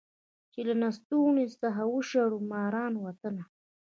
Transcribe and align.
چي 0.51 0.61
له 0.67 0.73
لستوڼي 0.81 1.45
څخه 1.61 1.81
وشړو 1.93 2.39
ماران 2.51 2.93
وطنه 3.03 3.43